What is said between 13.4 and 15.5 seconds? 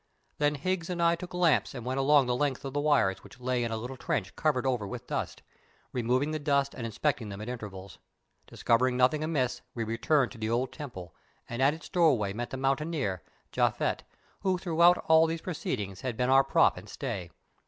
Japhet, who throughout all these